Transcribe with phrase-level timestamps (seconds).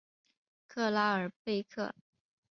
[0.67, 1.93] 克拉尔贝克。